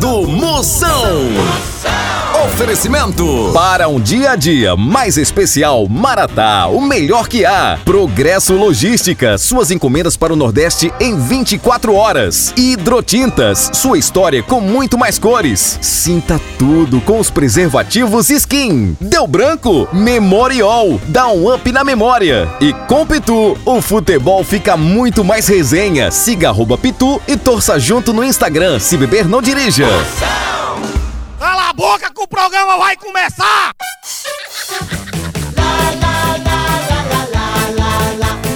[0.00, 0.88] Do Moção.
[2.44, 7.78] Oferecimento para um dia a dia mais especial Maratá, o melhor que há.
[7.84, 12.52] Progresso Logística, suas encomendas para o Nordeste em 24 horas.
[12.56, 15.78] Hidrotintas, sua história com muito mais cores.
[15.80, 18.96] Sinta tudo com os preservativos Skin.
[19.00, 19.88] Deu branco?
[19.92, 22.48] Memorial, dá um up na memória.
[22.60, 26.10] E com Pitu, o futebol fica muito mais resenha.
[26.10, 28.80] Siga arroba Pitu e torça junto no Instagram.
[28.80, 29.86] Se beber, não dirija.
[31.42, 33.72] Cala a boca que o programa vai começar!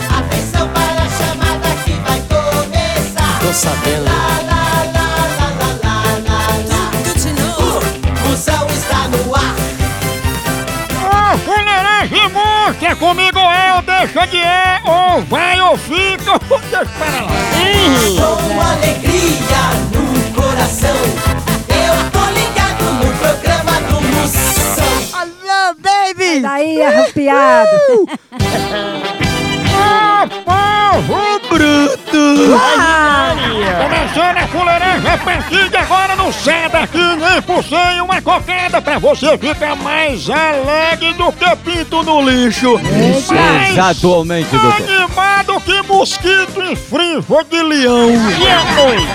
[0.09, 3.41] Atenção para a chamada que vai começar.
[3.41, 4.07] Tô sabendo.
[7.59, 9.57] O Moção está no ar.
[11.03, 16.87] Ô, fuleiragem monstro, comigo é ou deixa de é, ou vai ou fica, ou deixa
[16.87, 17.33] para lá.
[18.47, 21.46] Com alegria no coração.
[29.73, 32.59] Ô, povo bruto!
[33.83, 38.81] Começando a fuleiragem a partir de agora não sai daqui nem por cem uma cocada
[38.83, 42.79] pra você ficar mais alegre do que pinto no lixo.
[43.31, 44.75] Mais Exatamente, doutor.
[44.75, 48.11] Animado que mosquito em frivo de leão.
[48.11, 49.07] E a noite?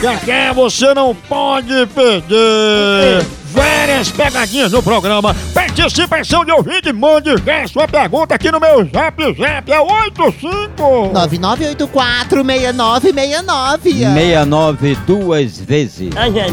[0.00, 3.24] Cacá, você não pode perder.
[3.52, 5.36] Várias pegadinhas no programa.
[5.54, 9.72] Participação de ouvinte, mande já sua pergunta aqui no meu zap zap.
[9.72, 11.12] É 85.
[11.12, 13.82] 99846969.
[13.82, 16.12] 69 duas vezes.
[16.14, 16.46] Já já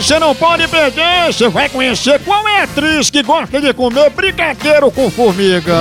[0.00, 1.32] você não pode perder.
[1.32, 5.74] Você vai conhecer qual é a atriz que gosta de comer brigadeiro com formiga.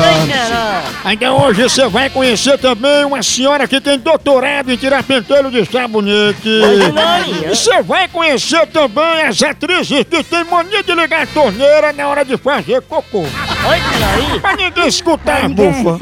[1.03, 5.65] Ainda hoje você vai conhecer também uma senhora que tem doutorado em tirar pentelho de
[5.65, 6.49] sabonete.
[7.45, 12.07] E você vai conhecer também as atrizes que têm mania de ligar a torneira na
[12.07, 13.23] hora de fazer cocô.
[14.41, 15.99] Pra ninguém escutar a bufa.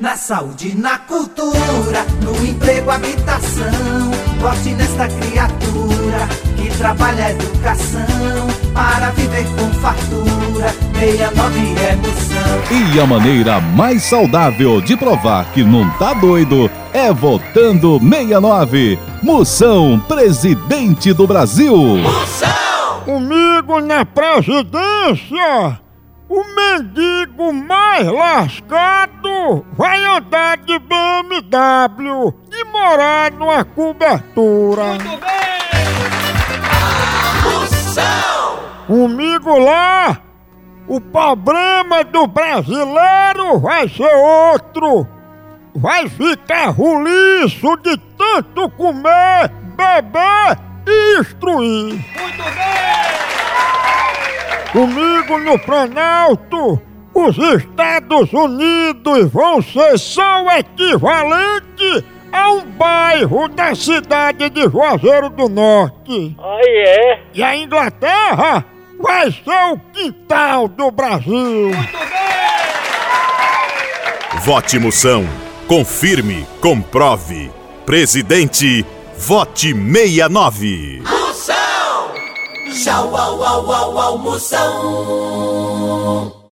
[0.00, 4.23] Na saúde, na cultura, no emprego, habitação.
[4.44, 10.68] Vote nesta criatura que trabalha a educação para viver com fartura.
[10.92, 12.94] 69 é moção.
[12.94, 18.98] E a maneira mais saudável de provar que não tá doido é votando 69.
[19.22, 21.72] Moção Presidente do Brasil.
[23.06, 25.80] Comigo na presidência,
[26.28, 34.98] o mendigo mais lascado vai andar de BMW morar numa cobertura.
[38.86, 40.18] Comigo lá,
[40.86, 45.06] o problema do brasileiro vai ser outro.
[45.74, 52.04] Vai ficar roliço de tanto comer, beber e instruir.
[54.72, 56.80] Comigo no Planalto,
[57.14, 65.30] os Estados Unidos vão ser só o equivalente a um bairro da cidade de Juazeiro
[65.30, 66.36] do Norte.
[67.32, 68.64] E a Inglaterra
[69.00, 71.70] vai ser o quintal do Brasil.
[74.40, 75.24] Vote Moção.
[75.68, 77.52] Confirme, comprove.
[77.86, 78.84] Presidente,
[79.16, 81.02] vote 69.
[81.02, 81.54] Moção.
[82.74, 85.64] Tchau, au, au, au, au, Moção.